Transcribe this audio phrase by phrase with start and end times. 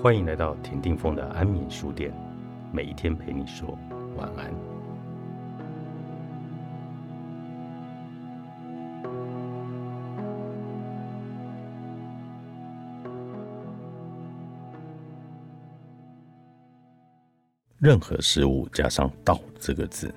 [0.00, 2.12] 欢迎来到田定峰的安眠书店，
[2.72, 3.78] 每一天陪你说
[4.16, 4.52] 晚安。
[17.78, 20.12] 任何事物加上“道”这个字，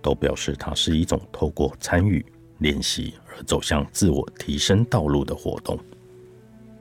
[0.00, 2.24] 都表示它是一种透过参与
[2.58, 5.78] 练习而走向自我提升道路的活动。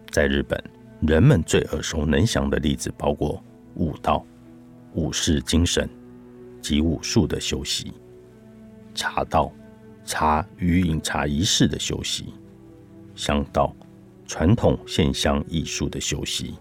[0.10, 0.75] 在日本。
[1.02, 3.42] 人们最耳熟能详的例子包括
[3.76, 4.26] 武道、
[4.94, 5.90] 武士精神
[6.62, 7.92] 及武术的修习；
[8.94, 9.52] 茶道、
[10.06, 12.26] 茶与饮茶仪式的修习；
[13.14, 13.76] 香道、
[14.26, 16.56] 传统现香艺术的修习；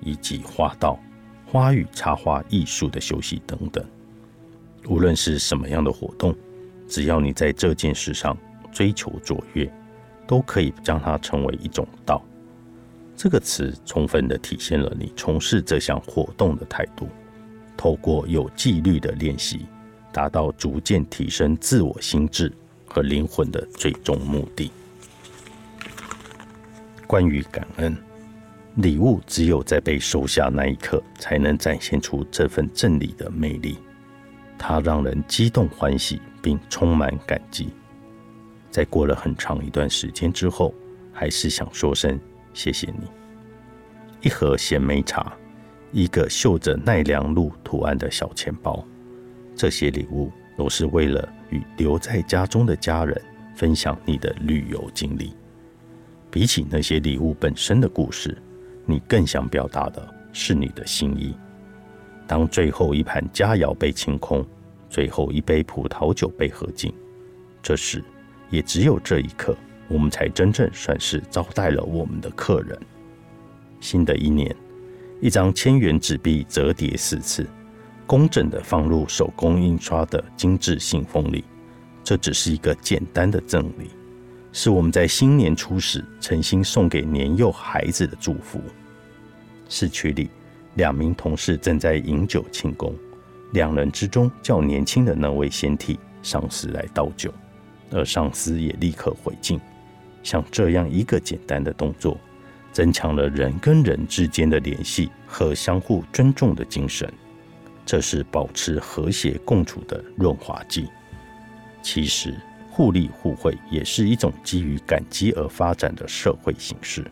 [0.00, 0.98] 以及花道、
[1.46, 3.84] 花与插花艺术的修习等等。
[4.88, 6.34] 无论是什么样的活动，
[6.86, 8.36] 只要你在这件事上
[8.70, 9.68] 追求卓越，
[10.28, 12.22] 都可以将它成为一种道。
[13.22, 17.06] 这个词充分的体现了你从事这项活动的态度。
[17.76, 19.66] 透过有纪律的练习，
[20.10, 22.50] 达到逐渐提升自我心智
[22.86, 24.72] 和灵魂的最终目的。
[27.06, 27.94] 关于感恩，
[28.76, 33.76] 礼物只有在被收下那一刻，才能展现出这份真理的魅力。
[34.56, 37.68] 它让人激动欢喜，并充满感激。
[38.70, 40.74] 在过了很长一段时间之后，
[41.12, 42.18] 还是想说声。
[42.52, 43.08] 谢谢你。
[44.22, 45.32] 一盒咸梅茶，
[45.92, 48.84] 一个绣着奈良鹿图案的小钱包，
[49.56, 53.20] 这些礼物都是为了与留在家中的家人
[53.54, 55.32] 分享你的旅游经历。
[56.30, 58.36] 比起那些礼物本身的故事，
[58.86, 61.34] 你更想表达的是你的心意。
[62.26, 64.46] 当最后一盘佳肴被清空，
[64.88, 66.94] 最后一杯葡萄酒被喝尽，
[67.62, 68.04] 这时，
[68.50, 69.56] 也只有这一刻。
[69.90, 72.78] 我们才真正算是招待了我们的客人。
[73.80, 74.54] 新的一年，
[75.20, 77.44] 一张千元纸币折叠四次，
[78.06, 81.44] 工整的放入手工印刷的精致信封里。
[82.04, 83.90] 这只是一个简单的赠礼，
[84.52, 88.60] 是我们在新年初始诚心送给年幼孩子的祝福。
[89.68, 90.30] 市区里，
[90.74, 92.94] 两名同事正在饮酒庆功，
[93.52, 97.32] 两人之中较年轻的那位先替上司来倒酒，
[97.90, 99.60] 而上司也立刻回敬。
[100.22, 102.18] 像这样一个简单的动作，
[102.72, 107.12] 增强了人跟人之间的联系和相互尊重的精神。
[107.86, 110.88] 这是保持和谐共处的润滑剂。
[111.82, 112.34] 其实，
[112.70, 117.04] 互利互惠也是一种基于感激而发展的社会形式。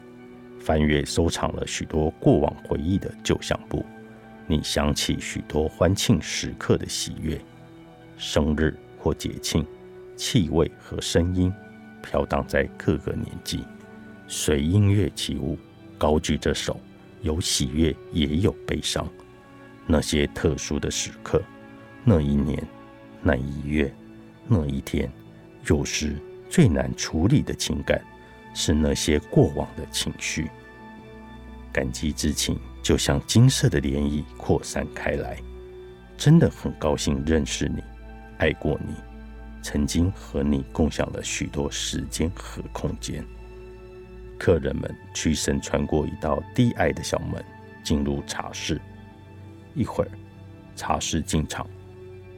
[0.61, 3.85] 翻阅收藏了许多过往回忆的旧相簿，
[4.47, 7.41] 你想起许多欢庆时刻的喜悦，
[8.17, 9.67] 生日或节庆，
[10.17, 11.53] 气味和声音。
[12.03, 13.65] 飘荡在各个年纪，
[14.27, 15.59] 随音乐起舞，
[15.97, 16.79] 高举着手，
[17.23, 19.07] 有喜悦，也有悲伤。
[19.87, 21.43] 那些特殊的时刻，
[22.05, 22.63] 那一年，
[23.23, 23.93] 那一月，
[24.47, 25.11] 那一天，
[25.67, 26.17] 有时
[26.51, 28.03] 最难处理的情感，
[28.55, 30.51] 是那些过往的情绪。
[31.73, 35.37] 感激之情就像金色的涟漪扩散开来。
[36.17, 37.81] 真的很高兴认识你，
[38.39, 38.95] 爱过你。
[39.63, 43.25] 曾经和你共享了许多时间和空间。
[44.39, 47.45] 客人们屈身穿过一道低矮的小门，
[47.83, 48.81] 进入茶室。
[49.75, 50.11] 一会儿，
[50.77, 51.67] 茶室进场，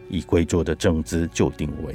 [0.09, 1.95] 以跪坐的正姿就定位。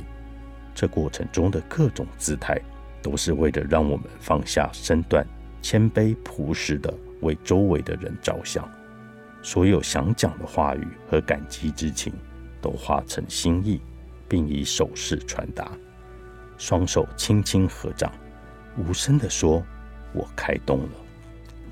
[0.74, 2.60] 这过程中的各种姿态，
[3.02, 5.26] 都是为了让我们放下身段，
[5.62, 8.70] 谦卑朴实的为周围的人着想。
[9.42, 12.14] 所有想讲的话语和感激之情，
[12.62, 13.80] 都化成心意。
[14.28, 15.72] 并以手势传达，
[16.58, 18.12] 双手轻轻合掌，
[18.78, 19.64] 无声地说
[20.14, 20.90] ：“我开动了。”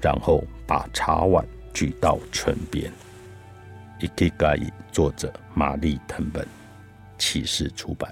[0.01, 2.91] 然后把茶碗举到唇边。
[3.99, 6.45] Ikigai，作者玛丽·藤本，
[7.17, 8.11] 启示出版。